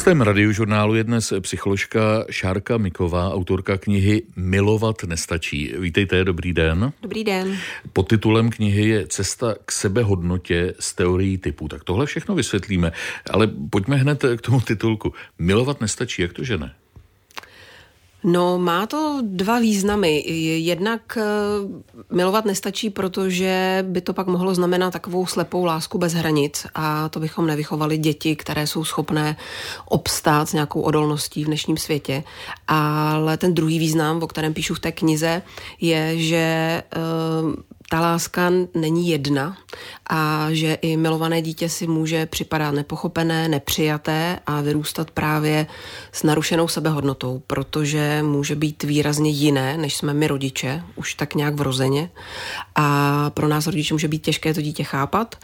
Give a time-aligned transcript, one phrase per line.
[0.00, 5.74] Hostem radiožurnálu je dnes psycholožka Šárka Miková, autorka knihy Milovat nestačí.
[5.78, 6.92] Vítejte, dobrý den.
[7.02, 7.56] Dobrý den.
[7.92, 11.68] Pod titulem knihy je Cesta k sebehodnotě z teorií typu.
[11.68, 12.92] Tak tohle všechno vysvětlíme,
[13.30, 15.12] ale pojďme hned k tomu titulku.
[15.38, 16.74] Milovat nestačí, jak to, že ne?
[18.24, 20.24] No, má to dva významy.
[20.58, 21.24] Jednak eh,
[22.14, 27.20] milovat nestačí, protože by to pak mohlo znamenat takovou slepou lásku bez hranic a to
[27.20, 29.36] bychom nevychovali děti, které jsou schopné
[29.84, 32.24] obstát s nějakou odolností v dnešním světě.
[32.68, 35.42] Ale ten druhý význam, o kterém píšu v té knize,
[35.80, 39.56] je, že eh, ta láska není jedna
[40.10, 45.66] a že i milované dítě si může připadat nepochopené, nepřijaté a vyrůstat právě
[46.12, 51.54] s narušenou sebehodnotou, protože může být výrazně jiné, než jsme my rodiče, už tak nějak
[51.54, 52.10] vrozeně.
[52.74, 55.36] A pro nás rodiče může být těžké to dítě chápat,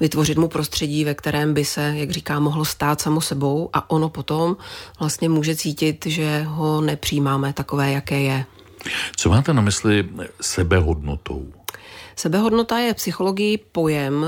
[0.00, 4.08] vytvořit mu prostředí, ve kterém by se, jak říká, mohlo stát samo sebou a ono
[4.08, 4.56] potom
[5.00, 8.44] vlastně může cítit, že ho nepřijímáme takové, jaké je.
[9.16, 10.08] Co máte na mysli
[10.40, 11.61] sebehodnotou?
[12.16, 14.26] Sebehodnota je psychologii pojem,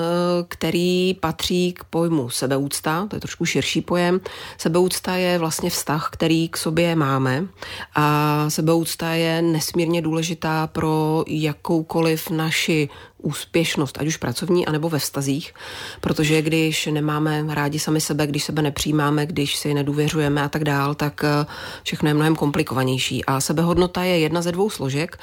[0.49, 4.21] který patří k pojmu sebeúcta, to je trošku širší pojem.
[4.59, 7.47] Sebeúcta je vlastně vztah, který k sobě máme
[7.95, 12.89] a sebeúcta je nesmírně důležitá pro jakoukoliv naši
[13.25, 15.55] úspěšnost, ať už pracovní, anebo ve vztazích,
[16.01, 20.95] protože když nemáme rádi sami sebe, když sebe nepřijímáme, když si nedůvěřujeme a tak dál,
[20.95, 21.47] tak eh,
[21.83, 23.25] všechno je mnohem komplikovanější.
[23.25, 25.19] A sebehodnota je jedna ze dvou složek.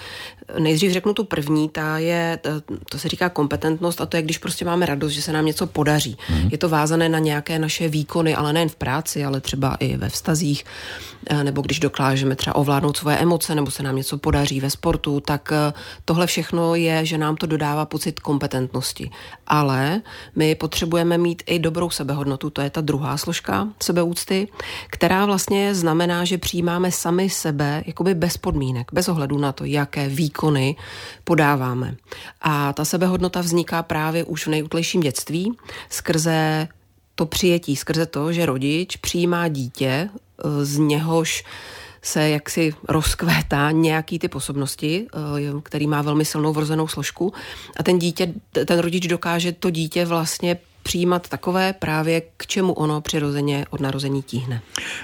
[0.59, 2.39] Nejdřív řeknu tu první, ta je,
[2.89, 5.67] to se říká kompetentnost a to je, když prostě máme radost, že se nám něco
[5.67, 6.17] podaří.
[6.29, 6.49] Mm.
[6.51, 10.09] Je to vázané na nějaké naše výkony, ale nejen v práci, ale třeba i ve
[10.09, 10.65] vztazích,
[11.43, 15.51] nebo když dokážeme třeba ovládnout svoje emoce, nebo se nám něco podaří ve sportu, tak
[15.51, 15.73] eh,
[16.05, 19.11] tohle všechno je, že nám to dodává pocit kompetentnosti.
[19.47, 20.01] Ale
[20.35, 24.47] my potřebujeme mít i dobrou sebehodnotu, to je ta druhá složka sebeúcty,
[24.89, 30.09] která vlastně znamená, že přijímáme sami sebe jakoby bez podmínek, bez ohledu na to, jaké
[30.09, 30.75] výkony
[31.23, 31.95] podáváme.
[32.41, 35.57] A ta sebehodnota vzniká právě už v nejutlejším dětství
[35.89, 36.67] skrze
[37.15, 40.09] to přijetí, skrze to, že rodič přijímá dítě,
[40.61, 41.43] z něhož
[42.01, 47.33] se jaksi rozkvétá nějaký ty osobnosti, eh, který má velmi silnou vrozenou složku
[47.77, 48.33] a ten dítě,
[48.65, 54.21] ten rodič dokáže to dítě vlastně přijímat takové právě, k čemu ono přirozeně od narození
[54.21, 54.61] tíhne.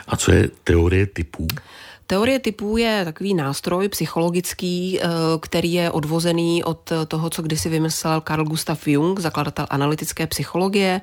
[0.08, 1.48] A co je teorie typů?
[2.10, 5.08] Teorie typů je takový nástroj psychologický, eh,
[5.40, 11.02] který je odvozený od toho, co kdysi vymyslel Carl Gustav Jung, zakladatel analytické psychologie.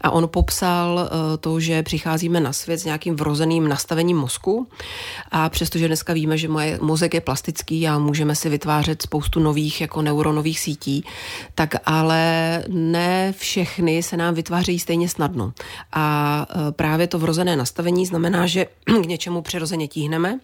[0.00, 4.66] A on popsal eh, to, že přicházíme na svět s nějakým vrozeným nastavením mozku.
[5.30, 9.80] A přestože dneska víme, že moje mozek je plastický a můžeme si vytvářet spoustu nových
[9.80, 11.04] jako neuronových sítí,
[11.54, 15.52] tak ale ne všechny se nám vytvářejí stejně snadno.
[15.92, 18.66] A eh, právě to vrozené nastavení znamená, že
[19.02, 20.38] k něčemu přirozeně tíhneme,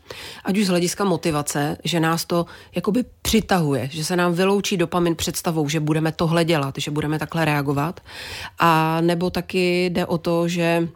[0.45, 5.17] ať už z hlediska motivace, že nás to jakoby přitahuje, že se nám vyloučí dopamin
[5.17, 8.01] představou, že budeme tohle dělat, že budeme takhle reagovat.
[8.59, 10.89] A nebo taky jde o to, že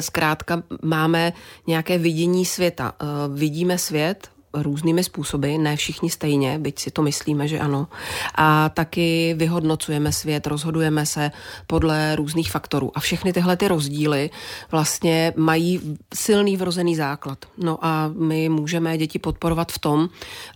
[0.00, 1.32] Zkrátka máme
[1.66, 2.92] nějaké vidění světa.
[3.00, 7.88] Eh, vidíme svět různými způsoby, ne všichni stejně, byť si to myslíme, že ano.
[8.34, 11.30] A taky vyhodnocujeme svět, rozhodujeme se
[11.66, 12.92] podle různých faktorů.
[12.94, 14.30] A všechny tyhle ty rozdíly
[14.70, 17.38] vlastně mají silný vrozený základ.
[17.58, 20.08] No a my můžeme děti podporovat v tom,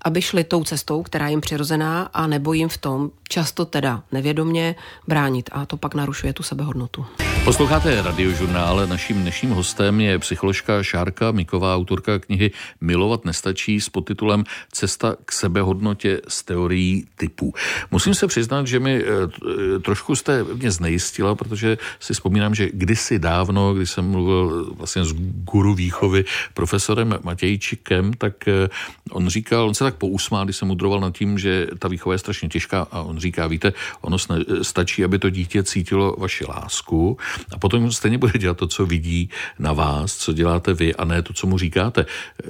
[0.04, 4.74] aby šli tou cestou, která jim přirozená, a nebo jim v tom často teda nevědomně
[5.08, 5.50] bránit.
[5.52, 7.06] A to pak narušuje tu sebehodnotu.
[7.44, 8.86] Posloucháte radiožurnál.
[8.86, 15.32] Naším dnešním hostem je psycholožka Šárka Miková, autorka knihy Milovat nestačí s podtitulem Cesta k
[15.32, 17.54] sebehodnotě z teorií typů.
[17.90, 23.18] Musím se přiznat, že mi eh, trošku jste mě znejistila, protože si vzpomínám, že kdysi
[23.18, 25.12] dávno, když jsem mluvil vlastně s
[25.46, 26.24] guru výchovy
[26.54, 28.68] profesorem Matějčikem, tak eh,
[29.10, 32.18] on říkal, on se tak pousmál, když jsem mudroval nad tím, že ta výchova je
[32.18, 34.16] strašně těžká a on říká, víte, ono
[34.62, 37.18] stačí, aby to dítě cítilo vaši lásku
[37.52, 41.22] a potom stejně bude dělat to, co vidí na vás, co děláte vy a ne
[41.22, 42.06] to, co mu říkáte.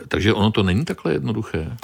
[0.09, 1.77] Takže ono to není takhle jednoduché.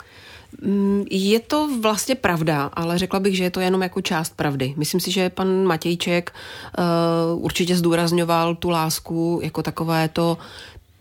[0.63, 4.75] Mm, je to vlastně pravda, ale řekla bych, že je to jenom jako část pravdy.
[4.77, 10.39] Myslím si, že pan Matějček uh, určitě zdůrazňoval tu lásku jako takové to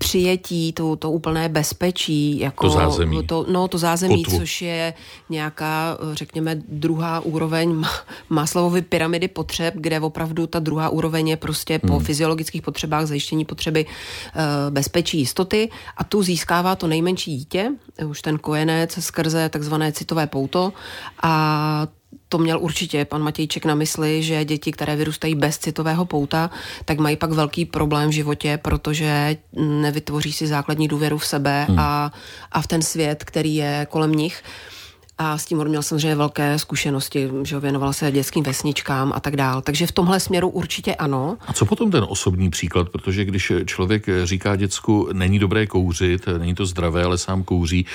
[0.01, 2.39] přijetí, to, to úplné bezpečí.
[2.39, 3.27] Jako to zázemí.
[3.27, 4.39] To, no, to zázemí, Kotvu.
[4.39, 4.93] což je
[5.29, 7.83] nějaká, řekněme, druhá úroveň
[8.29, 11.93] Maslovovy pyramidy potřeb, kde opravdu ta druhá úroveň je prostě hmm.
[11.93, 17.71] po fyziologických potřebách zajištění potřeby uh, bezpečí, jistoty a tu získává to nejmenší dítě,
[18.07, 20.73] už ten kojenec skrze takzvané citové pouto
[21.23, 21.87] a
[22.29, 26.49] to měl určitě pan Matějček na mysli, že děti, které vyrůstají bez citového pouta,
[26.85, 31.79] tak mají pak velký problém v životě, protože nevytvoří si základní důvěru v sebe hmm.
[31.79, 32.11] a,
[32.51, 34.43] a v ten svět, který je kolem nich.
[35.23, 39.35] A s tím on měl samozřejmě velké zkušenosti, že věnoval se dětským vesničkám a tak
[39.35, 39.61] dál.
[39.61, 41.37] Takže v tomhle směru určitě ano.
[41.47, 42.89] A co potom ten osobní příklad?
[42.89, 47.85] Protože když člověk říká děcku, není dobré kouřit, není to zdravé, ale sám kouří,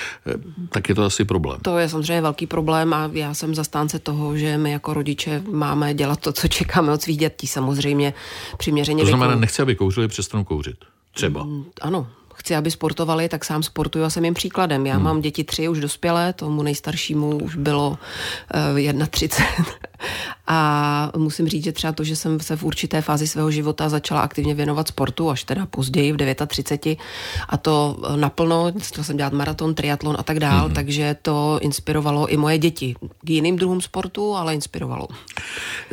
[0.68, 1.58] tak je to asi problém.
[1.62, 5.94] To je samozřejmě velký problém a já jsem zastánce toho, že my jako rodiče máme
[5.94, 8.14] dělat to, co čekáme od svých dětí, samozřejmě
[8.58, 9.02] přiměřeně.
[9.02, 9.40] To znamená, věku.
[9.40, 10.76] nechci, aby kouřili, přestanou kouřit.
[11.14, 11.44] Třeba.
[11.44, 12.06] Mm, ano,
[12.46, 14.86] chci, aby sportovali, tak sám sportuju a jsem jim příkladem.
[14.86, 15.04] Já hmm.
[15.04, 17.98] mám děti tři už dospělé, tomu nejstaršímu už bylo
[18.98, 19.64] uh, 31.
[20.46, 24.20] A musím říct, že třeba to, že jsem se v určité fázi svého života začala
[24.20, 26.16] aktivně věnovat sportu, až teda později v
[26.46, 26.98] 39,
[27.48, 30.74] a to naplno, chtěla jsem dělat maraton, triatlon a tak dál, mm-hmm.
[30.74, 32.94] takže to inspirovalo i moje děti
[33.24, 35.08] k jiným druhům sportu, ale inspirovalo.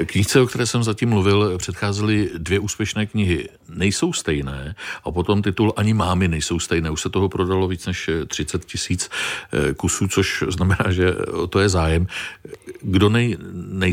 [0.05, 3.49] Knižce, o které jsem zatím mluvil, předcházely dvě úspěšné knihy.
[3.69, 6.89] Nejsou stejné a potom titul Ani mámy nejsou stejné.
[6.89, 9.09] Už se toho prodalo víc než 30 tisíc
[9.53, 11.15] eh, kusů, což znamená, že
[11.49, 12.07] to je zájem.
[12.81, 13.37] Kdo nej,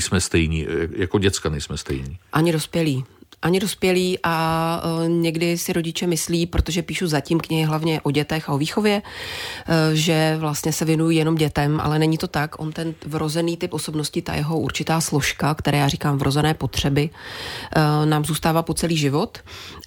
[0.00, 0.66] nejsme stejní,
[0.96, 2.18] jako děcka nejsme stejní.
[2.32, 3.04] Ani dospělí
[3.42, 8.48] ani dospělí a e, někdy si rodiče myslí, protože píšu zatím knihy hlavně o dětech
[8.48, 12.60] a o výchově, e, že vlastně se věnují jenom dětem, ale není to tak.
[12.60, 17.10] On ten vrozený typ osobnosti, ta jeho určitá složka, které já říkám vrozené potřeby,
[17.76, 19.38] e, nám zůstává po celý život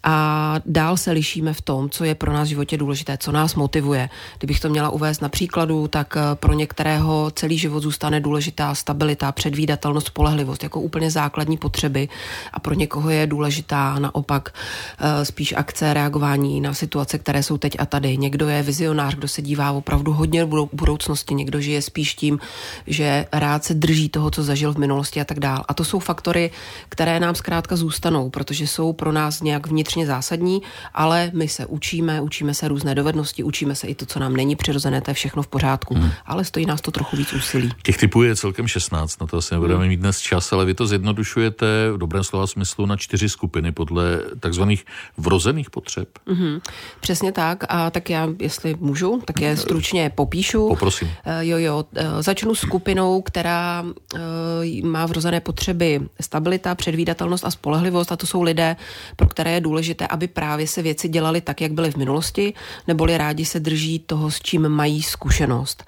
[0.04, 3.56] a dál se lišíme v tom, co je pro nás v životě důležité, co nás
[3.56, 4.10] motivuje.
[4.38, 10.08] Kdybych to měla uvést na příkladu, tak pro některého celý život zůstane důležitá stabilita, předvídatelnost,
[10.08, 12.10] spolehlivost jako úplně základní potřeby
[12.54, 14.54] a pro někoho je důležité důležitá, naopak
[15.00, 18.18] eh, spíš akce, reagování na situace, které jsou teď a tady.
[18.18, 22.40] Někdo je vizionář, kdo se dívá opravdu hodně v budoucnosti, někdo žije spíš tím,
[22.88, 25.66] že rád se drží toho, co zažil v minulosti a tak dál.
[25.68, 26.52] A to jsou faktory,
[26.90, 30.62] které nám zkrátka zůstanou, protože jsou pro nás nějak vnitřně zásadní,
[30.94, 34.56] ale my se učíme, učíme se různé dovednosti, učíme se i to, co nám není
[34.56, 36.12] přirozené, to je všechno v pořádku, hmm.
[36.26, 37.72] ale stojí nás to trochu víc úsilí.
[37.84, 39.90] Těch typů je celkem 16, na to asi nebudeme hmm.
[39.90, 44.20] mít dnes čas, ale vy to zjednodušujete v dobrém slova smyslu na čtyři skupiny podle
[44.40, 44.86] takzvaných
[45.18, 46.10] vrozených potřeb.
[46.28, 46.62] Mm-hmm.
[47.00, 47.64] Přesně tak.
[47.70, 50.68] A tak já, jestli můžu, tak je stručně popíšu.
[50.68, 51.08] Poprosím.
[51.08, 51.86] Uh, jo, jo.
[51.92, 54.20] Uh, začnu skupinou, která uh,
[54.84, 58.12] má vrozené potřeby stabilita, předvídatelnost a spolehlivost.
[58.12, 58.76] A to jsou lidé,
[59.16, 62.54] pro které je důležité, aby právě se věci dělaly tak, jak byly v minulosti,
[62.88, 65.84] neboli rádi se drží toho, s čím mají zkušenost.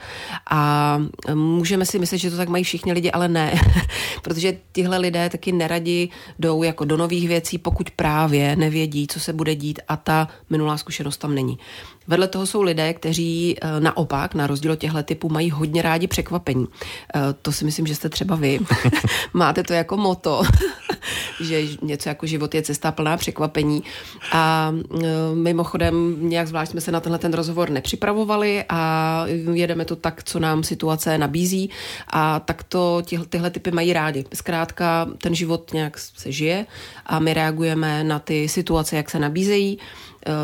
[0.50, 1.01] A
[1.33, 3.53] můžeme si myslet, že to tak mají všichni lidi, ale ne.
[4.21, 6.09] Protože tihle lidé taky neradi
[6.39, 10.27] jdou jako do nových věcí, věcí, pokud právě nevědí, co se bude dít a ta
[10.49, 11.59] minulá zkušenost tam není.
[12.07, 16.07] Vedle toho jsou lidé, kteří eh, naopak, na rozdíl od těchto typů, mají hodně rádi
[16.07, 16.68] překvapení.
[17.16, 18.60] Eh, to si myslím, že jste třeba vy.
[19.34, 20.44] Máte to jako moto,
[21.40, 23.84] že něco jako život je cesta plná překvapení.
[24.31, 24.74] A
[25.04, 29.24] eh, mimochodem, nějak zvlášť jsme se na tenhle ten rozhovor nepřipravovali a
[29.54, 31.69] jedeme to tak, co nám situace nabízí
[32.07, 34.25] a tak to tyhle typy mají rádi.
[34.34, 36.66] Zkrátka ten život nějak se žije
[37.06, 39.78] a my reagujeme na ty situace, jak se nabízejí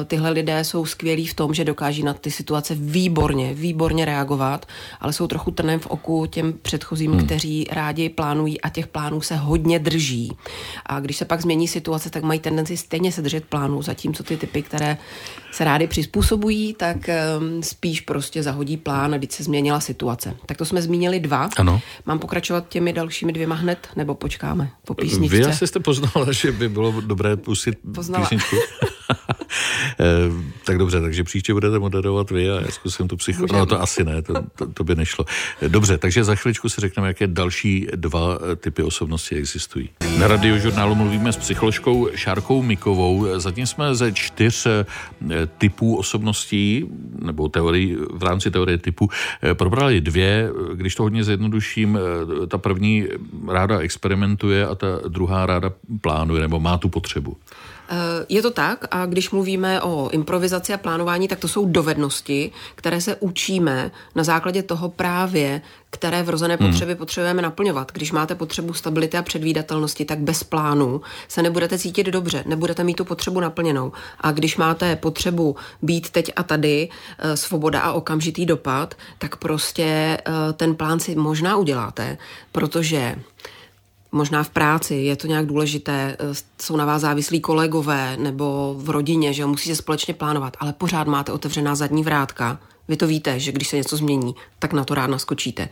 [0.05, 4.65] tyhle lidé jsou skvělí v tom, že dokáží na ty situace výborně, výborně reagovat,
[4.99, 7.25] ale jsou trochu trnem v oku těm předchozím, hmm.
[7.25, 10.37] kteří rádi plánují a těch plánů se hodně drží.
[10.85, 14.37] A když se pak změní situace, tak mají tendenci stejně se držet plánů, zatímco ty
[14.37, 14.97] typy, které
[15.51, 20.35] se rádi přizpůsobují, tak um, spíš prostě zahodí plán, když se změnila situace.
[20.45, 21.49] Tak to jsme zmínili dva.
[21.57, 21.81] Ano.
[22.05, 25.37] Mám pokračovat těmi dalšími dvěma hned, nebo počkáme po písničce?
[25.37, 28.25] Vy asi jste poznala, že by bylo dobré pustit Poznala.
[28.25, 28.55] písničku.
[29.99, 30.05] Eh,
[30.65, 33.45] tak dobře, takže příště budete moderovat vy a já zkusím tu psycho...
[33.53, 35.25] No to asi ne, to, to, to by nešlo.
[35.67, 39.89] Dobře, takže za chviličku si řekneme, jaké další dva eh, typy osobnosti existují.
[40.19, 43.39] Na radiožurnálu mluvíme s psycholožkou Šárkou Mikovou.
[43.39, 44.85] Zatím jsme ze čtyř eh,
[45.57, 46.85] typů osobností,
[47.19, 49.09] nebo teorii, v rámci teorie typu,
[49.53, 50.49] probrali dvě.
[50.73, 51.99] Když to hodně zjednoduším,
[52.47, 53.07] ta první
[53.47, 57.37] ráda experimentuje a ta druhá ráda plánuje, nebo má tu potřebu.
[57.91, 62.51] Eh, je to tak a když mluvíme o improvizaci a plánování, tak to jsou dovednosti,
[62.75, 66.69] které se učíme na základě toho právě, které vrozené hmm.
[66.69, 67.91] potřeby potřebujeme naplňovat.
[67.91, 72.93] Když máte potřebu stability a předvídatelnosti, tak bez plánu se nebudete cítit dobře, nebudete mít
[72.93, 73.91] tu potřebu naplněnou.
[74.21, 80.17] A když máte potřebu být teď a tady, eh, svoboda a okamžitý dopad, tak prostě
[80.27, 82.17] eh, ten plán si možná uděláte,
[82.51, 83.15] protože
[84.11, 86.25] možná v práci, je to nějak důležité, eh,
[86.61, 91.31] jsou na vás závislí kolegové nebo v rodině, že musíte společně plánovat, ale pořád máte
[91.31, 95.07] otevřená zadní vrátka, Vy to víte, že když se něco změní, tak na to rád
[95.07, 95.69] naskočíte.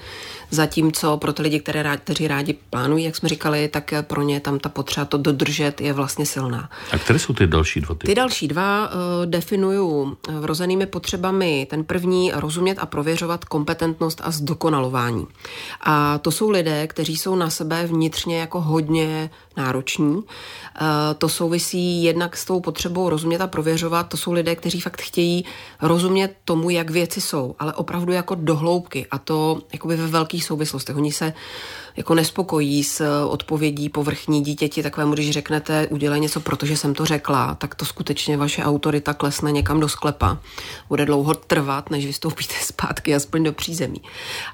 [0.50, 4.40] Zatímco pro ty lidi, které rád, kteří rádi plánují, jak jsme říkali, tak pro ně
[4.40, 6.70] tam ta potřeba to dodržet je vlastně silná.
[6.92, 8.08] A které jsou ty další dva typy?
[8.08, 11.68] Ty další dva uh, definuju vrozenými potřebami.
[11.70, 15.28] Ten první rozumět a prověřovat kompetentnost a zdokonalování.
[15.82, 20.16] A to jsou lidé, kteří jsou na sebe vnitřně jako hodně nároční.
[20.16, 20.24] Uh,
[21.18, 24.10] to souvisí jednak s tou potřebou rozumět a prověřovat.
[24.10, 25.46] To jsou lidé, kteří fakt chtějí
[25.82, 30.96] rozumět tomu, jak věci jsou, ale opravdu jako dohloubky a to jakoby ve velkých souvislostech.
[30.96, 31.34] Oni se
[31.98, 37.56] jako nespokojí s odpovědí povrchní dítěti takovému, když řeknete, udělej něco, protože jsem to řekla,
[37.56, 40.38] tak to skutečně vaše autorita klesne někam do sklepa.
[40.90, 44.02] Bude dlouho trvat, než vystoupíte zpátky aspoň do přízemí.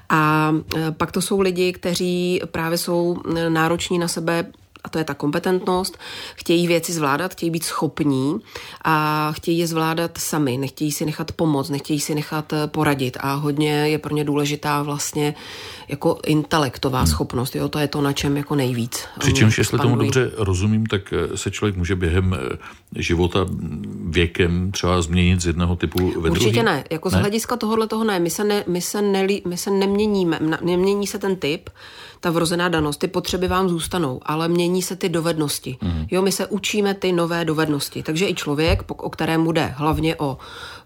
[0.08, 3.16] A e, pak to jsou lidi, kteří právě jsou
[3.48, 4.46] nároční na sebe
[4.86, 5.98] a to je ta kompetentnost,
[6.34, 8.38] chtějí věci zvládat, chtějí být schopní
[8.84, 13.34] a chtějí je zvládat sami, nechtějí si nechat pomoct, nechtějí si nechat eh, poradit a
[13.34, 15.34] hodně je pro ně důležitá vlastně
[15.88, 17.06] jako intelektová hmm.
[17.06, 19.04] schopnost, jo, to je to, na čem jako nejvíc.
[19.18, 22.56] Přičemž, jestli tomu dobře rozumím, tak eh, se člověk může během eh,
[23.02, 23.46] života
[24.06, 26.64] věkem třeba změnit z jednoho typu ve Určitě druhý?
[26.64, 27.18] ne, jako ne?
[27.18, 31.06] z hlediska tohohle toho ne, my se, ne, my se, nelí, my se neměníme, nemění
[31.06, 31.70] se ten typ,
[32.26, 35.78] ta vrozená danost, ty potřeby vám zůstanou, ale mění se ty dovednosti.
[35.82, 36.06] Mm.
[36.10, 38.02] Jo, my se učíme ty nové dovednosti.
[38.02, 40.38] Takže i člověk, o kterém bude hlavně o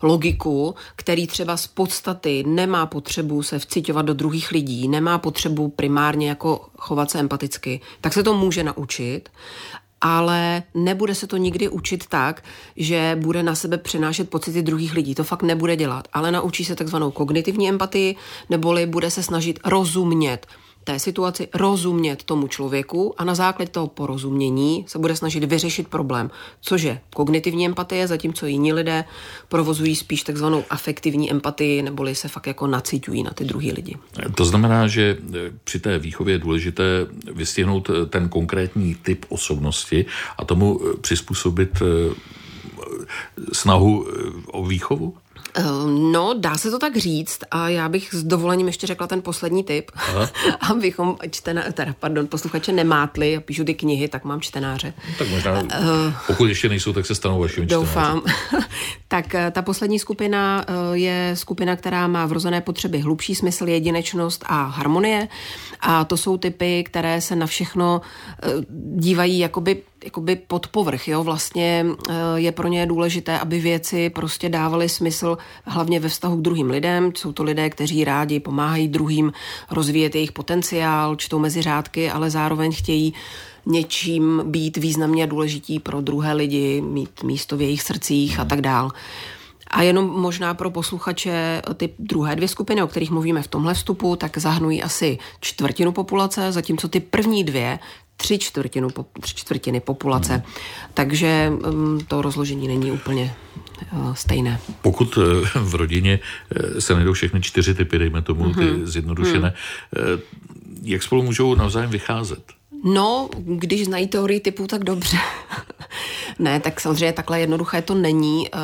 [0.03, 6.29] logiku, který třeba z podstaty nemá potřebu se vcitovat do druhých lidí, nemá potřebu primárně
[6.29, 9.29] jako chovat se empaticky, tak se to může naučit
[10.01, 12.45] ale nebude se to nikdy učit tak,
[12.77, 15.15] že bude na sebe přenášet pocity druhých lidí.
[15.15, 18.17] To fakt nebude dělat, ale naučí se takzvanou kognitivní empatii,
[18.51, 20.47] neboli bude se snažit rozumět
[20.85, 26.31] té situaci rozumět tomu člověku a na základě toho porozumění se bude snažit vyřešit problém,
[26.61, 29.05] což je kognitivní empatie, zatímco jiní lidé
[29.49, 33.97] provozují spíš takzvanou afektivní empatii, neboli se fakt jako nacitují na ty druhý lidi.
[34.35, 35.17] To znamená, že
[35.65, 40.07] při té výchově je důležité vystihnout ten konkrétní typ osobnosti
[40.39, 42.15] a tomu přizpůsobit eh,
[43.53, 45.17] snahu eh, o výchovu?
[45.55, 49.23] Ehm, no, dá se to tak říct a já bych s dovolením ještě řekla ten
[49.23, 49.91] poslední tip,
[50.71, 54.95] abychom čtena, teda, pardon, posluchače nemátli a píšu ty knihy, tak mám čtenáře.
[55.09, 55.69] No, tak možná, uh,
[56.27, 58.23] pokud ještě nejsou, tak se stanou vašimi Doufám.
[59.09, 62.99] tak eh, ta poslední skupina je skupina, která má vrozené potřeby.
[63.01, 65.29] Hlubší smysl, jedinečnost a harmonie.
[65.81, 68.01] A to jsou typy, které se na všechno
[68.97, 71.87] dívají jakoby jakoby pod povrch, jo, vlastně
[72.37, 77.13] je pro ně důležité, aby věci prostě dávaly smysl hlavně ve vztahu k druhým lidem.
[77.17, 79.33] Jsou to lidé, kteří rádi pomáhají druhým
[79.71, 83.15] rozvíjet jejich potenciál, čtou mezi řádky, ale zároveň chtějí
[83.67, 88.91] něčím být významně důležití pro druhé lidi, mít místo v jejich srdcích a tak dál.
[89.71, 94.17] A jenom možná pro posluchače ty druhé dvě skupiny, o kterých mluvíme v tomhle vstupu,
[94.17, 97.79] tak zahnují asi čtvrtinu populace, zatímco ty první dvě
[98.21, 98.89] tři, čtvrtinu,
[99.21, 100.33] tři čtvrtiny populace.
[100.33, 100.43] Hmm.
[100.95, 103.35] Takže um, to rozložení není úplně
[103.93, 104.61] uh, stejné.
[104.83, 105.25] Pokud uh,
[105.55, 108.55] v rodině uh, se najdou všechny čtyři typy, dejme tomu, hmm.
[108.55, 108.87] ty mhm.
[108.87, 109.55] zjednodušené,
[109.97, 110.21] hmm.
[110.83, 112.60] jak spolu můžou navzájem vycházet?
[112.85, 115.17] No, když znají teorii typu, tak dobře.
[116.39, 118.49] ne, tak samozřejmě takhle jednoduché to není.
[118.49, 118.59] E,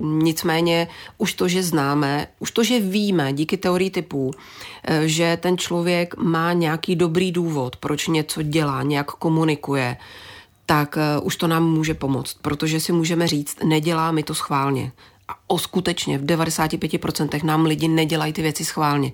[0.00, 4.30] nicméně už to, že známe, už to, že víme díky teorii typů,
[4.84, 9.96] e, že ten člověk má nějaký dobrý důvod, proč něco dělá, nějak komunikuje,
[10.66, 14.92] tak e, už to nám může pomoct, protože si můžeme říct, nedělá mi to schválně
[15.28, 19.12] a o skutečně v 95% nám lidi nedělají ty věci schválně.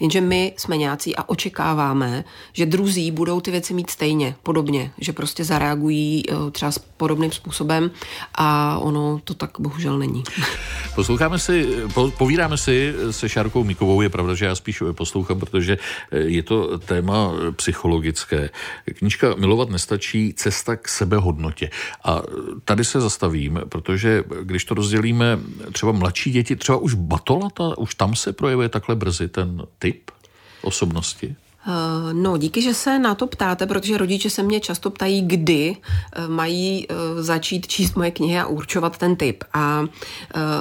[0.00, 5.12] Jenže my jsme nějací a očekáváme, že druzí budou ty věci mít stejně, podobně, že
[5.12, 7.90] prostě zareagují eh, třeba s podobným způsobem
[8.34, 10.22] a ono to tak bohužel není.
[10.94, 15.78] Posloucháme si, po, povídáme si se Šárkou Mikovou, je pravda, že já spíš poslouchám, protože
[16.12, 18.50] eh, je to téma psychologické.
[18.84, 21.70] Knížka Milovat nestačí, cesta k sebehodnotě.
[22.04, 22.22] A
[22.64, 25.38] tady se zastavím, protože když to rozdělíme
[25.72, 30.10] třeba mladší děti, třeba už batolata, už tam se projevuje takhle brzy ten typ
[30.62, 31.36] osobnosti?
[31.66, 35.76] Eh, no, díky, že se na to ptáte, protože rodiče se mě často ptají, kdy
[35.76, 39.44] eh, mají eh, začít číst moje knihy a určovat ten typ.
[39.54, 39.84] A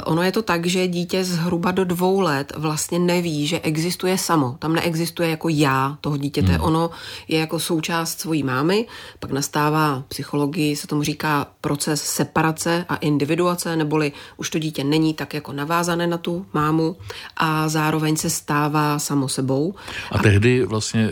[0.05, 4.55] ono je to tak, že dítě zhruba do dvou let vlastně neví, že existuje samo.
[4.59, 6.51] Tam neexistuje jako já toho dítěte.
[6.51, 6.61] Hmm.
[6.61, 6.89] Ono
[7.27, 8.85] je jako součást svojí mámy,
[9.19, 15.13] pak nastává psychologii, se tomu říká proces separace a individuace, neboli už to dítě není
[15.13, 16.95] tak jako navázané na tu mámu
[17.37, 19.73] a zároveň se stává samo sebou.
[20.11, 21.09] A, a tehdy vlastně vlastně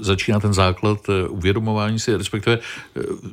[0.00, 0.98] začíná ten základ
[1.28, 2.58] uvědomování si, respektive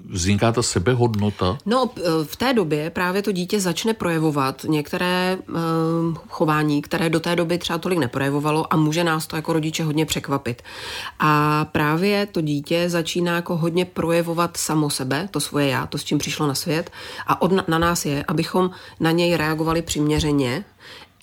[0.09, 1.57] vzniká ta sebehodnota?
[1.65, 1.89] No,
[2.23, 5.37] v té době právě to dítě začne projevovat některé
[6.29, 10.05] chování, které do té doby třeba tolik neprojevovalo a může nás to jako rodiče hodně
[10.05, 10.61] překvapit.
[11.19, 16.03] A právě to dítě začíná jako hodně projevovat samo sebe, to svoje já, to, s
[16.03, 16.91] čím přišlo na svět
[17.27, 20.65] a od, na nás je, abychom na něj reagovali přiměřeně,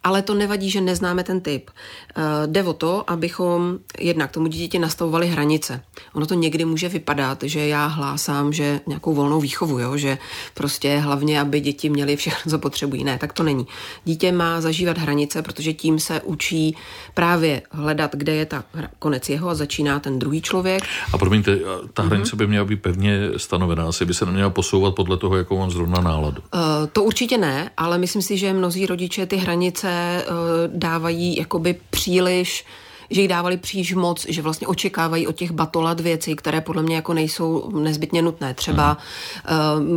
[0.05, 1.71] ale to nevadí, že neznáme ten typ.
[1.71, 5.83] Uh, jde o to, abychom jednak tomu dítěti nastavovali hranice.
[6.15, 9.97] Ono to někdy může vypadat, že já hlásám, že nějakou volnou výchovu, jo?
[9.97, 10.19] že
[10.55, 13.05] prostě hlavně, aby děti měly všechno, co potřebují.
[13.05, 13.67] Ne, tak to není.
[14.05, 16.77] Dítě má zažívat hranice, protože tím se učí
[17.15, 18.65] právě hledat, kde je ta
[18.99, 20.83] konec jeho a začíná ten druhý člověk.
[21.13, 21.59] A promiňte,
[21.95, 22.39] ta hranice mm-hmm.
[22.39, 26.01] by měla být pevně stanovená, asi by se neměla posouvat podle toho, jakou mám zrovna
[26.01, 26.43] náladu.
[26.55, 26.61] Uh,
[26.93, 30.35] to určitě ne, ale myslím si, že mnozí rodiče ty hranice uh,
[30.79, 32.65] dávají jakoby příliš
[33.13, 36.97] že jí dávali příliš moc, že vlastně očekávají od těch batolat věci, které podle mě
[36.97, 38.55] jako nejsou nezbytně nutné.
[38.55, 38.97] Třeba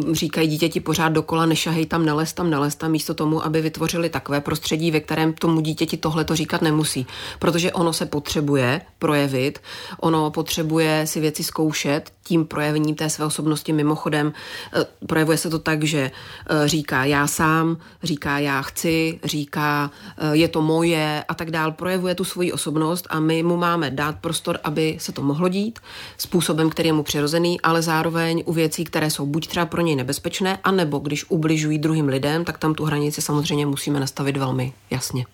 [0.06, 4.10] uh, říkají dítěti pořád dokola, nešahej tam, nelez tam, nelez tam, místo tomu, aby vytvořili
[4.10, 7.08] takové prostředí, ve kterém tomu dítěti tohle to říkat nemusí.
[7.40, 9.60] Protože ono se potřebuje projevit,
[10.00, 15.60] ono potřebuje si věci zkoušet, tím projevením té své osobnosti mimochodem uh, projevuje se to
[15.60, 19.92] tak, že uh, říká já sám, říká já chci, říká
[20.22, 23.92] uh, je to moje a tak dál, projevuje tu svoji osobnost a my mu máme
[23.92, 25.80] dát prostor, aby se to mohlo dít
[26.18, 29.96] způsobem, který je mu přirozený, ale zároveň u věcí, které jsou buď třeba pro něj
[29.96, 35.26] nebezpečné, anebo když ubližují druhým lidem, tak tam tu hranici samozřejmě musíme nastavit velmi jasně.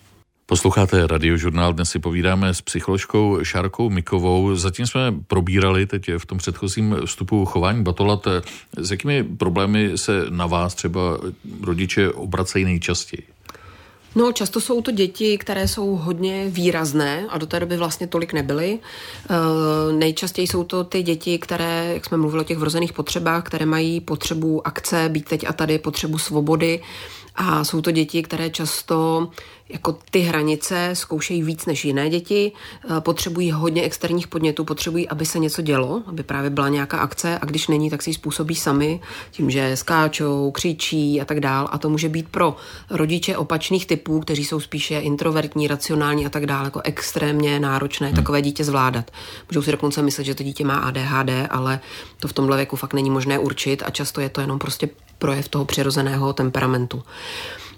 [0.52, 4.56] Posloucháte radiožurnál, dnes si povídáme s psycholožkou Šárkou Mikovou.
[4.56, 8.28] Zatím jsme probírali teď v tom předchozím vstupu chování batolat.
[8.78, 11.02] S jakými problémy se na vás třeba
[11.62, 13.24] rodiče obracejí nejčastěji?
[14.16, 18.34] No, často jsou to děti, které jsou hodně výrazné a do té doby vlastně tolik
[18.34, 18.80] nebyly.
[18.80, 23.66] E, nejčastěji jsou to ty děti, které, jak jsme mluvili o těch vrozených potřebách, které
[23.66, 26.82] mají potřebu akce, být teď a tady, potřebu svobody.
[27.36, 29.30] A jsou to děti, které často
[29.72, 32.52] jako ty hranice zkoušejí víc než jiné děti,
[32.98, 37.40] eh, potřebují hodně externích podnětů, potřebují, aby se něco dělo, aby právě byla nějaká akce
[37.42, 39.02] a když není, tak si ji způsobí sami
[39.32, 41.70] tím, že skáčou, křičí a tak dál.
[41.72, 42.56] A to může být pro
[42.90, 48.16] rodiče opačných typů, kteří jsou spíše introvertní, racionální a tak dále, jako extrémně náročné hmm.
[48.16, 49.12] takové dítě zvládat.
[49.52, 51.80] Můžou si dokonce myslet, že to dítě má ADHD, ale
[52.20, 55.48] to v tomhle věku fakt není možné určit a často je to jenom prostě projev
[55.50, 57.04] toho přirozeného temperamentu.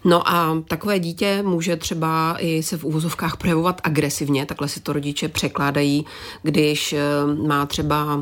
[0.06, 4.94] No a takové dítě může třeba i se v uvozovkách projevovat agresivně, takhle si to
[4.94, 6.06] rodiče překládají,
[6.42, 7.00] když eh,
[7.48, 8.22] má třeba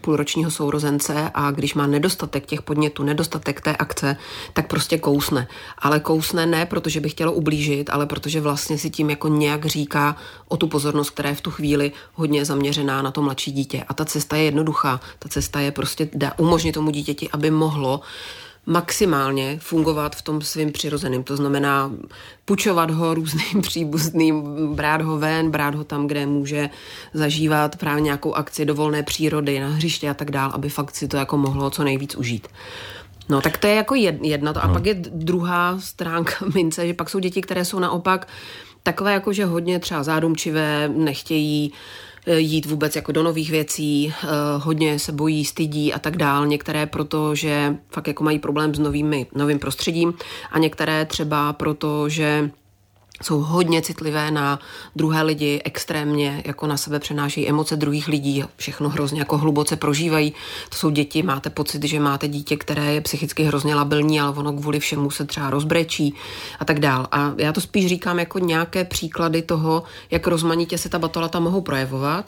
[0.00, 4.16] půlročního sourozence a když má nedostatek těch podnětů, nedostatek té akce,
[4.52, 5.48] tak prostě kousne.
[5.78, 10.16] Ale kousne ne, protože by chtělo ublížit, ale protože vlastně si tím jako nějak říká
[10.48, 13.84] o tu pozornost, která je v tu chvíli hodně zaměřená na to mladší dítě.
[13.88, 15.00] A ta cesta je jednoduchá.
[15.18, 18.00] Ta cesta je prostě umožnit tomu dítěti, aby mohlo
[18.66, 21.24] maximálně fungovat v tom svým přirozeným.
[21.24, 21.92] To znamená
[22.44, 24.42] pučovat ho různým příbuzným,
[24.74, 26.70] brát ho ven, brát ho tam, kde může
[27.14, 31.08] zažívat právě nějakou akci do volné přírody, na hřiště a tak dál, aby fakt si
[31.08, 32.48] to jako mohlo co nejvíc užít.
[33.28, 34.64] No tak to je jako jedna to.
[34.64, 34.72] A no.
[34.72, 38.28] pak je druhá stránka mince, že pak jsou děti, které jsou naopak
[38.82, 41.76] takové jako, že hodně třeba zádumčivé, nechtějí uh,
[42.26, 44.26] jít vůbec jako do nových věcí, eh,
[44.58, 46.46] hodně se bojí, stydí a tak dál.
[46.46, 50.14] Některé proto, že fakt jako mají problém s novými, novým prostředím
[50.50, 52.50] a některé třeba proto, že
[53.22, 54.58] jsou hodně citlivé na
[54.96, 60.32] druhé lidi, extrémně jako na sebe přenášejí emoce druhých lidí, všechno hrozně jako hluboce prožívají.
[60.68, 64.52] To jsou děti, máte pocit, že máte dítě, které je psychicky hrozně labilní, ale ono
[64.52, 66.14] kvůli všemu se třeba rozbrečí
[66.58, 67.08] a tak dál.
[67.12, 71.60] A já to spíš říkám jako nějaké příklady toho, jak rozmanitě se ta batolata mohou
[71.60, 72.24] projevovat.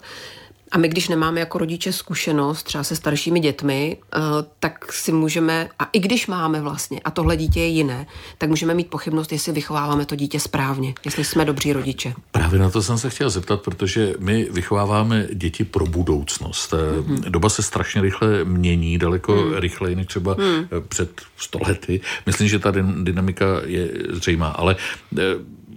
[0.75, 4.19] A my, když nemáme jako rodiče zkušenost třeba se staršími dětmi, eh,
[4.59, 8.07] tak si můžeme, a i když máme vlastně, a tohle dítě je jiné,
[8.37, 12.13] tak můžeme mít pochybnost, jestli vychováváme to dítě správně, jestli jsme dobří rodiče.
[12.31, 16.73] Právě na to jsem se chtěl zeptat, protože my vychováváme děti pro budoucnost.
[16.73, 17.19] Mm-hmm.
[17.29, 19.53] Doba se strašně rychle mění, daleko mm.
[19.53, 20.67] rychleji než třeba mm.
[20.87, 22.01] před stolety.
[22.25, 22.71] Myslím, že ta
[23.03, 24.75] dynamika je zřejmá, ale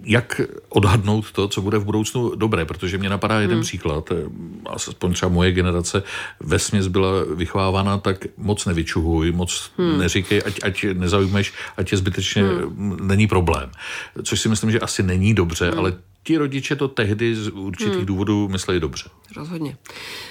[0.09, 3.63] jak odhadnout to, co bude v budoucnu dobré, protože mě napadá jeden hmm.
[3.63, 4.15] příklad, eh,
[4.69, 6.03] aspoň třeba moje generace
[6.39, 9.99] ve směs byla vychovávána tak moc nevyčuhuj, moc hmm.
[9.99, 13.07] neříkej, ať, ať nezaujmeš, ať je zbytečně hmm.
[13.07, 13.71] není problém.
[14.23, 15.79] Což si myslím, že asi není dobře, hmm.
[15.79, 18.05] ale ti rodiče to tehdy z určitých hmm.
[18.05, 19.09] důvodů mysleli dobře.
[19.35, 19.77] Rozhodně.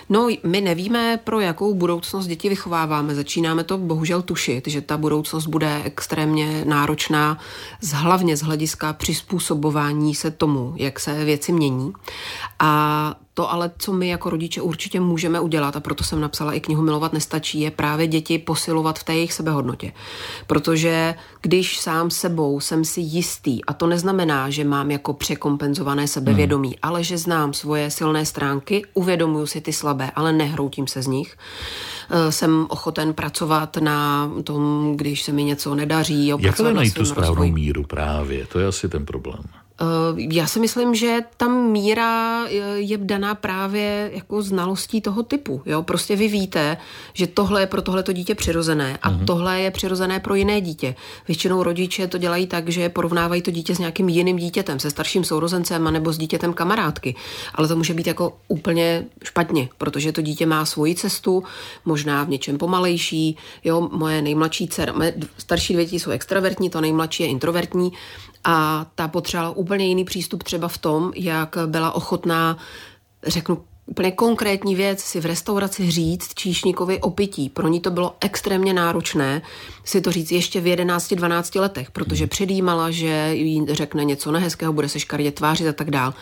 [0.09, 3.15] No, my nevíme, pro jakou budoucnost děti vychováváme.
[3.15, 7.39] Začínáme to bohužel tušit, že ta budoucnost bude extrémně náročná,
[7.81, 11.93] z, hlavně z hlediska přizpůsobování se tomu, jak se věci mění.
[12.59, 16.61] A To ale, co my jako rodiče určitě můžeme udělat, a proto jsem napsala i
[16.61, 19.93] knihu Milovat nestačí, je právě děti posilovat v té jejich sebehodnotě.
[20.47, 26.69] Protože když sám sebou jsem si jistý, a to neznamená, že mám jako překompenzované sebevědomí,
[26.69, 26.79] hmm.
[26.83, 31.37] ale že znám svoje silné stránky, uvědomuju si ty slabé, ale nehroutím se z nich,
[32.11, 36.33] eh, jsem ochoten pracovat na tom, když se mi něco nedaří.
[36.39, 37.53] Jak to najít tu správnou rozvoj.
[37.53, 38.47] míru právě?
[38.47, 39.43] To je asi ten problém.
[39.81, 45.63] Eh, já si myslím, že ta míra eh, je daná právě jako znalostí toho typu.
[45.67, 45.83] Jo?
[45.83, 46.77] Prostě vy víte,
[47.13, 49.25] že tohle je pro tohleto dítě přirozené a uh-huh.
[49.25, 50.95] tohle je přirozené pro jiné dítě.
[51.29, 55.25] Většinou rodiče to dělají tak, že porovnávají to dítě s nějakým jiným dítětem, se starším
[55.25, 57.15] sourozencem nebo s dítětem kamarádky.
[57.55, 61.45] Ale to může být jako úplně špatně, protože to dítě má svoji cestu,
[61.85, 63.37] možná v něčem pomalejší.
[63.65, 67.93] Jo, moje nejmladší dcera, moje starší dvě jsou extravertní, to nejmladší je introvertní
[68.51, 72.57] a ta potřebovala úplně jiný přístup třeba v tom, jak byla ochotná,
[73.27, 77.49] řeknu úplně konkrétní věc si v restauraci říct číšníkovi o pití.
[77.49, 79.43] Pro ní to bylo extrémně náročné
[79.85, 82.29] si to říct ještě v 11-12 letech, protože hmm.
[82.29, 86.15] předjímala, že jí řekne něco nehezkého, bude se škaredě tvářit a tak dál.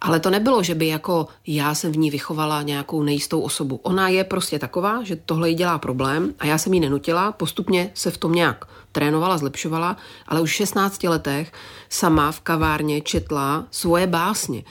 [0.00, 3.80] Ale to nebylo, že by jako já jsem v ní vychovala nějakou nejistou osobu.
[3.82, 7.90] Ona je prostě taková, že tohle jí dělá problém a já jsem jí nenutila, postupně
[7.94, 9.96] se v tom nějak trénovala, zlepšovala,
[10.28, 11.52] ale už v 16 letech
[11.88, 14.62] sama v kavárně četla svoje básně.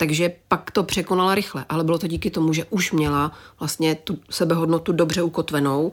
[0.00, 4.18] Takže pak to překonala rychle, ale bylo to díky tomu, že už měla vlastně tu
[4.30, 5.92] sebehodnotu dobře ukotvenou,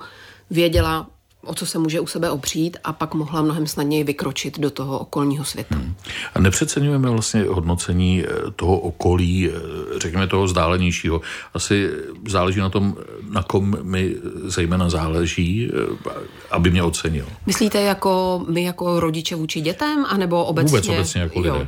[0.50, 1.08] věděla,
[1.46, 5.00] o co se může u sebe opřít a pak mohla mnohem snadněji vykročit do toho
[5.00, 5.76] okolního světa.
[5.76, 5.96] Hmm.
[6.36, 9.54] A nepřeceňujeme vlastně hodnocení eh, toho okolí, eh,
[10.00, 11.22] řekněme toho vzdálenějšího.
[11.54, 11.90] Asi
[12.28, 12.96] záleží na tom,
[13.30, 16.12] na kom mi zejména záleží, eh,
[16.52, 17.26] aby mě ocenil.
[17.46, 20.70] Myslíte jako my jako rodiče vůči dětem, anebo obecně?
[20.70, 21.60] Vůbec obecně jako lidé.
[21.60, 21.68] Jo.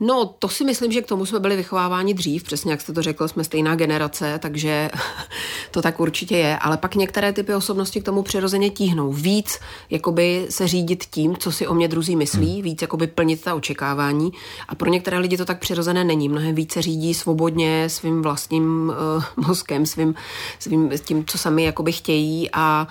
[0.00, 3.02] No, to si myslím, že k tomu jsme byli vychováváni dřív, přesně jak jste to
[3.02, 4.90] řekl, jsme stejná generace, takže
[5.70, 6.58] to tak určitě je.
[6.58, 9.12] Ale pak některé typy osobnosti k tomu přirozeně tíhnou.
[9.12, 9.58] Víc
[9.90, 12.62] jakoby se řídit tím, co si o mě druzí myslí, hmm.
[12.62, 14.30] víc jakoby plnit ta očekávání.
[14.68, 16.28] A pro některé lidi to tak přirozené není.
[16.28, 20.14] Mnohem více řídí svobodně svým vlastním uh, mozkem, svým,
[20.58, 22.88] svým tím, co sami jakoby chtějí a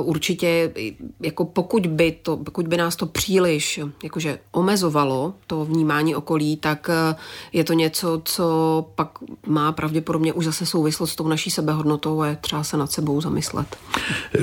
[0.00, 0.72] uh, určitě
[1.20, 6.56] jako pokud by, to, pokud by nás to příliš jakože omezovalo, to vnímání okolí, okolí,
[6.56, 7.14] tak eh,
[7.52, 9.08] je to něco, co pak
[9.46, 13.20] má pravděpodobně už zase souvislost s tou naší sebehodnotou a je třeba se nad sebou
[13.20, 13.76] zamyslet.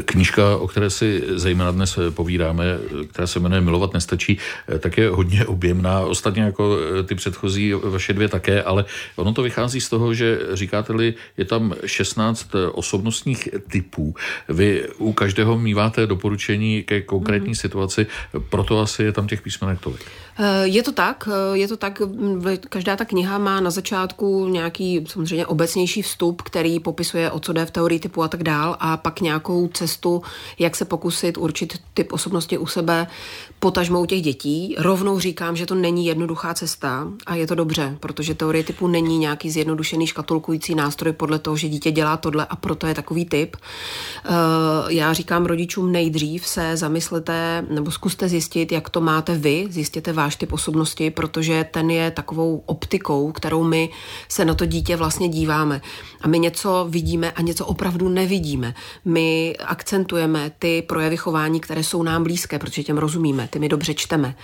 [0.05, 2.65] Knížka, o které si zejména dnes povídáme,
[3.09, 5.99] která se jmenuje Milovat nestačí, eh, tak je hodně objemná.
[5.99, 10.39] Ostatně jako eh, ty předchozí vaše dvě také, ale ono to vychází z toho, že
[10.53, 14.15] říkáte-li, je tam 16 osobnostních typů.
[14.49, 17.61] Vy u každého míváte doporučení ke konkrétní mm-hmm.
[17.61, 18.07] situaci,
[18.49, 20.05] proto asi je tam těch písmenek tolik.
[20.63, 22.01] Je to tak, je to tak tak
[22.69, 27.65] každá ta kniha má na začátku nějaký samozřejmě obecnější vstup, který popisuje, o co jde
[27.65, 30.21] v teorii typu a tak dál, a pak nějakou cestu,
[30.59, 33.07] jak se pokusit určit typ osobnosti u sebe,
[33.59, 34.75] potažmou těch dětí.
[34.77, 39.17] Rovnou říkám, že to není jednoduchá cesta a je to dobře, protože teorie typu není
[39.17, 43.55] nějaký zjednodušený škatulkující nástroj podle toho, že dítě dělá tohle a proto je takový typ.
[43.55, 44.29] Eh,
[44.87, 50.35] já říkám rodičům nejdřív se zamyslete nebo zkuste zjistit, jak to máte vy, zjistěte váš
[50.35, 53.89] typ osobnosti, protože ten je takovou optikou, kterou my
[54.29, 55.81] se na to dítě vlastně díváme.
[56.21, 58.73] A my něco vidíme a něco opravdu nevidíme.
[59.05, 63.93] My akcentujeme ty projevy chování, které jsou nám blízké, protože těm rozumíme, ty my dobře
[63.93, 64.35] čteme.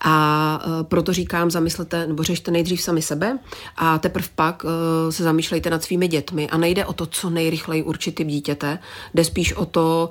[0.00, 3.38] A e, proto říkám, zamyslete nebo řešte nejdřív sami sebe
[3.76, 6.48] a teprve pak e, se zamýšlejte nad svými dětmi.
[6.50, 8.78] A nejde o to, co nejrychleji určit typ dítěte,
[9.14, 10.10] jde spíš o to,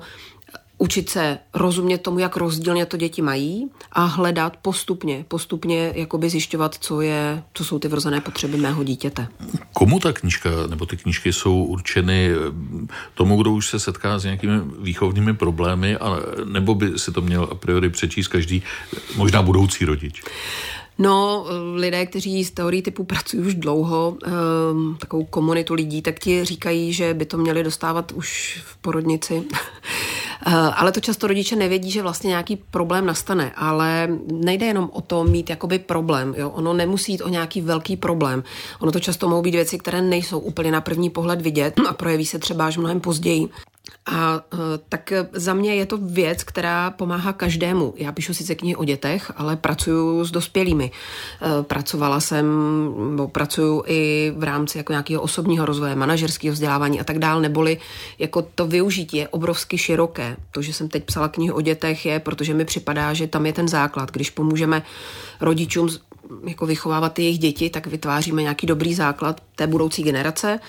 [0.84, 6.76] učit se rozumět tomu, jak rozdílně to děti mají a hledat postupně, postupně jakoby zjišťovat,
[6.80, 9.28] co, je, co jsou ty vrozené potřeby mého dítěte.
[9.72, 12.30] Komu ta knížka nebo ty knížky jsou určeny
[13.14, 17.48] tomu, kdo už se setká s nějakými výchovnými problémy, a, nebo by si to měl
[17.50, 18.62] a priori přečíst každý
[19.16, 20.22] možná budoucí rodič?
[20.98, 24.16] No, lidé, kteří z teorií typu pracují už dlouho,
[24.72, 29.44] um, takovou komunitu lidí, tak ti říkají, že by to měli dostávat už v porodnici.
[30.46, 35.00] Eh, ale to často rodiče nevědí, že vlastně nějaký problém nastane, ale nejde jenom o
[35.00, 36.34] to mít jakoby problém.
[36.36, 36.50] Jo?
[36.50, 38.44] Ono nemusí jít o nějaký velký problém.
[38.80, 42.26] Ono to často mohou být věci, které nejsou úplně na první pohled vidět a projeví
[42.26, 43.48] se třeba až mnohem později.
[44.06, 44.56] A e,
[44.88, 47.94] tak za mě je to věc, která pomáhá každému.
[47.96, 50.90] Já píšu sice knihy o dětech, ale pracuju s dospělými.
[50.90, 52.46] E, pracovala jsem,
[53.10, 57.78] nebo pracuju i v rámci jako nějakého osobního rozvoje, manažerského vzdělávání a tak dál, neboli
[58.18, 60.36] jako to využití je obrovsky široké.
[60.50, 63.52] To, že jsem teď psala knihy o dětech, je, protože mi připadá, že tam je
[63.52, 64.10] ten základ.
[64.10, 64.82] Když pomůžeme
[65.40, 65.88] rodičům
[66.46, 70.60] jako vychovávat jejich děti, tak vytváříme nějaký dobrý základ té budoucí generace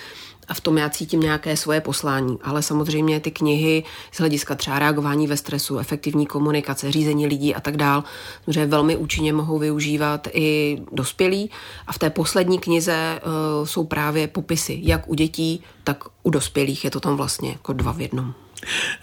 [0.48, 2.38] a v tom já cítím nějaké svoje poslání.
[2.44, 7.60] Ale samozřejmě ty knihy z hlediska třeba reagování ve stresu, efektivní komunikace, řízení lidí a
[7.60, 8.04] tak dál,
[8.48, 11.50] že velmi účinně mohou využívat i dospělí.
[11.88, 16.84] A v té poslední knize uh, jsou právě popisy, jak u dětí, tak u dospělých.
[16.84, 18.34] Je to tam vlastně jako dva v jednom.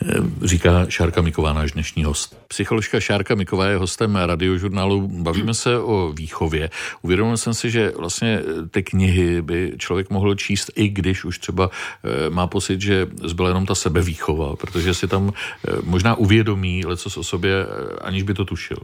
[0.02, 2.36] Eh, říká Šárka Miková, náš dnešní host.
[2.48, 5.08] Psycholožka Šárka Miková je hostem radiožurnálu.
[5.08, 6.70] Bavíme se o výchově.
[7.02, 11.70] Uvědomil jsem si, že vlastně ty knihy by člověk mohl číst, i když už třeba
[12.04, 17.20] eh, má pocit, že zbyla jenom ta sebevýchova, protože si tam eh, možná uvědomí leco
[17.20, 17.66] o sobě,
[18.00, 18.78] aniž by to tušil.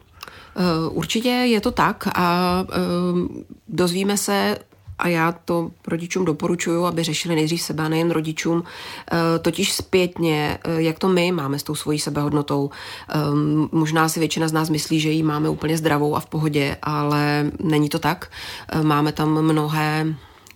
[0.90, 2.64] Určitě je to tak a
[3.68, 4.58] dozvíme se
[4.98, 8.64] a já to rodičům doporučuju, aby řešili nejdřív sebe a nejen rodičům,
[9.12, 12.70] eh, totiž zpětně, eh, jak to my máme s tou svojí sebehodnotou.
[13.08, 16.76] Ehm, možná si většina z nás myslí, že ji máme úplně zdravou a v pohodě,
[16.82, 18.30] ale není to tak.
[18.68, 20.06] Eh, máme tam mnohé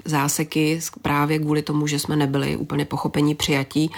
[0.05, 3.91] záseky právě kvůli tomu, že jsme nebyli úplně pochopení, přijatí.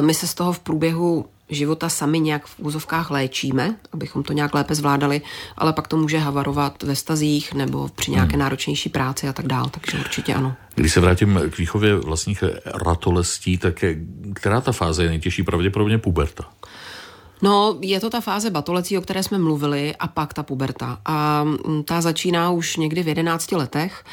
[0.00, 4.54] My se z toho v průběhu života sami nějak v úzovkách léčíme, abychom to nějak
[4.54, 5.20] lépe zvládali,
[5.56, 8.40] ale pak to může havarovat ve stazích nebo při nějaké hmm.
[8.40, 10.54] náročnější práci a tak dál, takže určitě ano.
[10.74, 13.84] Když se vrátím k výchově vlastních ratolestí, tak
[14.34, 15.42] která ta fáze je nejtěžší?
[15.42, 16.44] Pravděpodobně puberta.
[17.42, 20.98] No, je to ta fáze batolecí, o které jsme mluvili, a pak ta puberta.
[21.04, 24.04] A mm, ta začíná už někdy v 11 letech,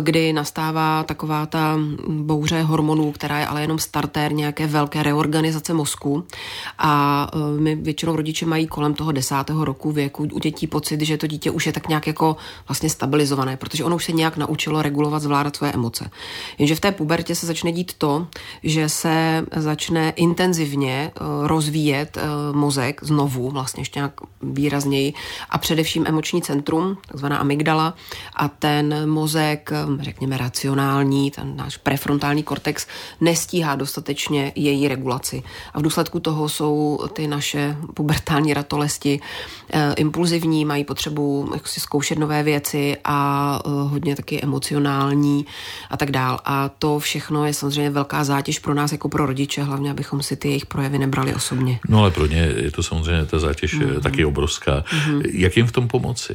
[0.00, 6.24] kdy nastává taková ta bouře hormonů, která je ale jenom startér nějaké velké reorganizace mozku.
[6.78, 11.16] A e, my většinou rodiče mají kolem toho desátého roku věku u dětí pocit, že
[11.16, 12.36] to dítě už je tak nějak jako
[12.68, 16.10] vlastně stabilizované, protože ono už se nějak naučilo regulovat, zvládat své emoce.
[16.58, 18.26] Jenže v té pubertě se začne dít to,
[18.62, 21.10] že se začne intenzivně e,
[21.48, 22.18] rozvíjet
[22.52, 25.12] mozek mozek znovu, vlastně ještě nějak výrazněji,
[25.50, 27.94] a především emoční centrum, takzvaná amygdala,
[28.36, 32.86] a ten mozek, řekněme racionální, ten náš prefrontální kortex,
[33.20, 35.42] nestíhá dostatečně její regulaci.
[35.74, 39.20] A v důsledku toho jsou ty naše pubertální ratolesti
[39.72, 45.46] eh, impulzivní, mají potřebu jak si zkoušet nové věci a eh, hodně taky emocionální
[45.90, 46.40] a tak dál.
[46.44, 50.36] A to všechno je samozřejmě velká zátěž pro nás jako pro rodiče, hlavně abychom si
[50.36, 51.80] ty jejich projevy nebrali osobně.
[51.88, 54.00] No ale pro ně je to samozřejmě ta zátěž mm-hmm.
[54.00, 54.80] taky obrovská.
[54.80, 55.22] Mm-hmm.
[55.32, 56.34] Jak jim v tom pomoci?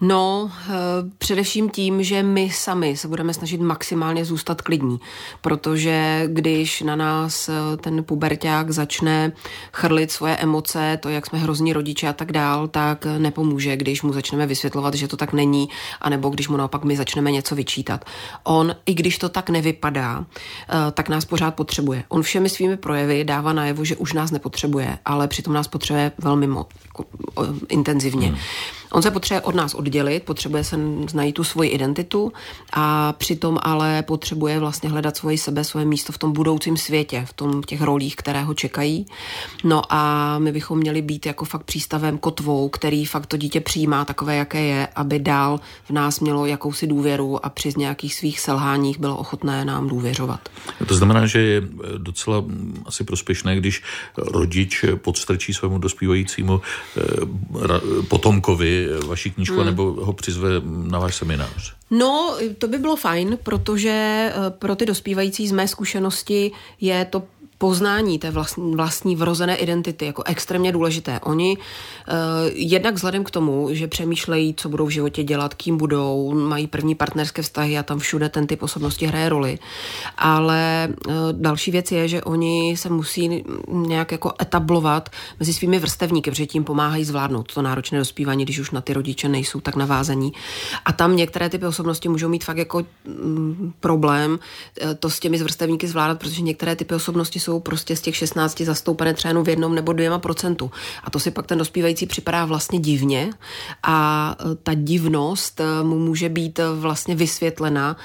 [0.00, 0.72] No, eh,
[1.18, 5.00] především tím, že my sami se budeme snažit maximálně zůstat klidní,
[5.40, 9.32] protože když na nás eh, ten puberták začne
[9.72, 14.12] chrlit svoje emoce, to, jak jsme hrozní rodiče a tak dál, tak nepomůže, když mu
[14.12, 15.68] začneme vysvětlovat, že to tak není,
[16.00, 18.04] anebo když mu naopak my začneme něco vyčítat.
[18.44, 20.24] On, i když to tak nevypadá,
[20.68, 22.04] eh, tak nás pořád potřebuje.
[22.08, 26.48] On všemi svými projevy dává najevo, že už nás nepotřebuje, ale přitom nás potřebuje velmi
[26.48, 27.04] mo- jako,
[27.68, 28.26] intenzivně.
[28.26, 28.38] Hmm.
[28.94, 30.76] On se potřebuje od nás oddělit, potřebuje se
[31.14, 32.32] najít tu svoji identitu
[32.72, 37.32] a přitom ale potřebuje vlastně hledat svoji sebe, svoje místo v tom budoucím světě, v
[37.32, 39.06] tom těch rolích, které ho čekají.
[39.64, 44.04] No a my bychom měli být jako fakt přístavem kotvou, který fakt to dítě přijímá
[44.04, 48.98] takové, jaké je, aby dál v nás mělo jakousi důvěru a při nějakých svých selháních
[48.98, 50.48] bylo ochotné nám důvěřovat.
[50.86, 51.62] To znamená, že je
[51.98, 52.44] docela
[52.86, 53.82] asi prospěšné, když
[54.16, 56.60] rodič podstrčí svému dospívajícímu
[56.96, 57.00] eh,
[59.06, 59.66] vaši knížku, hmm.
[59.66, 61.74] nebo ho přizve na váš seminář?
[61.90, 67.22] No, to by bylo fajn, protože eh, pro ty dospívající z mé zkušenosti je to
[67.64, 71.20] poznání té vlastní, vlastní vrozené identity jako extrémně důležité.
[71.20, 72.14] Oni uh,
[72.52, 76.94] jednak vzhledem k tomu, že přemýšlejí, co budou v životě dělat, kým budou, mají první
[76.94, 79.58] partnerské vztahy a tam všude ten typ osobnosti hraje roli.
[80.18, 85.08] Ale uh, další věc je, že oni se musí nějak jako etablovat
[85.40, 89.28] mezi svými vrstevníky, protože tím pomáhají zvládnout to náročné dospívání, když už na ty rodiče
[89.28, 90.32] nejsou tak navázaní.
[90.84, 94.38] A tam některé typy osobnosti můžou mít fakt jako mm, problém
[94.80, 98.60] eh, to s těmi vrstevníky zvládat, protože některé typy osobnosti jsou prostě z těch 16
[98.60, 100.70] zastoupené třeba jenom v jednom nebo dvěma procentu.
[101.04, 103.30] A to si pak ten dospívající připadá vlastně divně
[103.82, 107.96] a e, ta divnost e, mu může být e, vlastně vysvětlena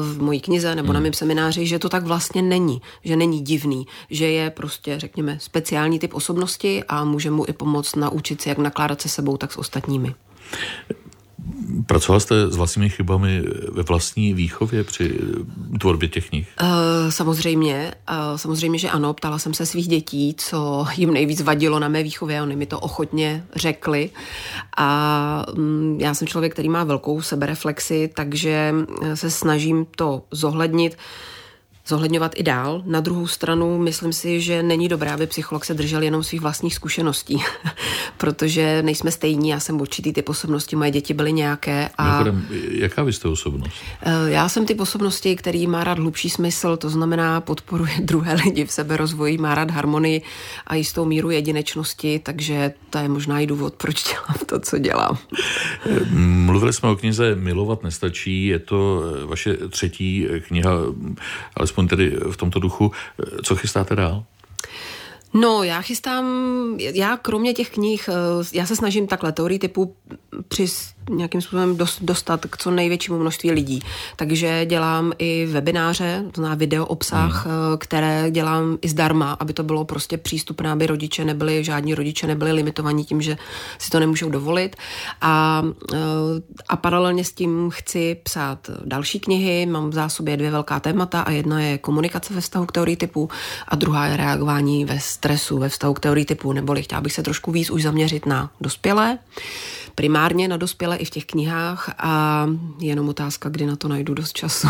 [0.00, 0.94] v mojí knize nebo hmm.
[0.94, 5.38] na mém semináři, že to tak vlastně není, že není divný, že je prostě, řekněme,
[5.40, 9.52] speciální typ osobnosti a může mu i pomoct naučit se, jak nakládat se sebou, tak
[9.52, 10.14] s ostatními.
[11.90, 15.18] Pracoval jste s vlastními chybami ve vlastní výchově při
[15.80, 16.48] tvorbě těch knih?
[16.62, 16.68] Uh,
[17.08, 19.14] samozřejmě, uh, samozřejmě, že ano.
[19.14, 22.42] Ptala jsem se svých dětí, co jim nejvíc vadilo na mé výchově.
[22.42, 24.10] Oni mi to ochotně řekli.
[24.76, 28.74] A um, já jsem člověk, který má velkou sebereflexi, takže
[29.14, 30.96] se snažím to zohlednit.
[31.90, 32.82] Zohledňovat i dál.
[32.86, 36.74] Na druhou stranu myslím si, že není dobré, aby psycholog se držel jenom svých vlastních
[36.74, 37.42] zkušeností,
[38.16, 39.48] protože nejsme stejní.
[39.48, 41.90] Já jsem určitý typ osobnosti, moje děti byly nějaké.
[41.98, 42.04] A...
[42.04, 43.74] Mimochodem, jaká vy jste osobnost?
[44.02, 48.64] Eh, já jsem typ osobnosti, který má rád hlubší smysl, to znamená podporuje druhé lidi
[48.64, 50.22] v sebe rozvoji, má rád harmonii
[50.66, 55.18] a jistou míru jedinečnosti, takže to je možná i důvod, proč dělám to, co dělám.
[56.46, 60.70] Mluvili jsme o knize Milovat nestačí, je to vaše třetí kniha,
[61.56, 62.92] alespoň tedy v tomto duchu.
[63.42, 64.24] Co chystáte dál?
[65.34, 66.26] No, já chystám,
[66.78, 69.96] já kromě těch knih, eh, já se snažím takhle teorii typu
[70.48, 73.80] přis nějakým způsobem dostat k co největšímu množství lidí.
[74.16, 77.54] Takže dělám i webináře, to znamená video obsah, hmm.
[77.54, 82.26] Eh, které dělám i zdarma, aby to bylo prostě přístupné, aby rodiče nebyli, žádní rodiče
[82.26, 83.36] nebyli limitovaní tím, že
[83.78, 84.76] si to nemůžou dovolit.
[85.20, 85.62] A,
[85.94, 85.98] eh,
[86.68, 91.30] a paralelně s tím chci psát další knihy, mám v zásobě dvě velká témata a
[91.30, 93.28] jedna je komunikace ve vztahu k teorii typu
[93.68, 97.22] a druhá je reagování ve stresu ve vztahu k teorii typu, neboli chtěla bych se
[97.22, 99.18] trošku víc už zaměřit na dospělé
[99.94, 102.46] primárně na dospělé i v těch knihách a
[102.80, 104.68] jenom otázka, kdy na to najdu dost času.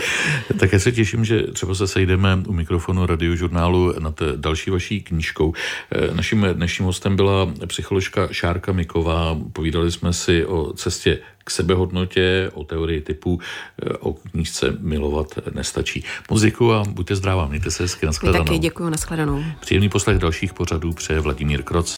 [0.60, 5.52] tak já se těším, že třeba se sejdeme u mikrofonu radiožurnálu nad další vaší knížkou.
[5.92, 9.38] Eh, naším dnešním hostem byla psycholožka Šárka Miková.
[9.52, 13.40] Povídali jsme si o cestě k sebehodnotě, o teorii typu,
[13.82, 16.04] eh, o knížce Milovat nestačí.
[16.30, 18.44] Muziku a buďte zdravá, mějte se hezky, nashledanou.
[18.44, 19.44] Taky děkuji, nashledanou.
[19.60, 21.92] Příjemný poslech dalších pořadů přeje Vladimír Kroc.